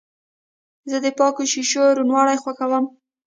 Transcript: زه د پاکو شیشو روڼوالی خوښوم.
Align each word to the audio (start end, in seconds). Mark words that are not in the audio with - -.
زه 0.89 0.97
د 1.05 1.07
پاکو 1.17 1.43
شیشو 1.51 1.83
روڼوالی 1.97 2.37
خوښوم. 2.43 2.85